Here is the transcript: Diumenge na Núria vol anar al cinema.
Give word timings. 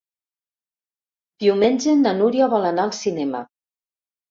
Diumenge 1.43 1.95
na 2.01 2.15
Núria 2.23 2.49
vol 2.57 2.67
anar 2.73 2.89
al 2.89 2.97
cinema. 3.03 3.45